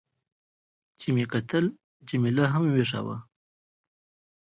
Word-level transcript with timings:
چې 0.99 1.07
مې 1.15 1.25
کتل، 1.33 1.65
جميله 2.07 2.45
هم 2.53 2.63
وېښه 2.75 3.01
وه. 3.05 3.17